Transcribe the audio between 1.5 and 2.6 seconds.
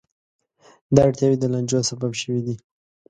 لانجو سبب شوې دي.